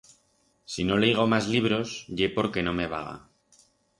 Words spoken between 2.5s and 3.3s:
no me vaga.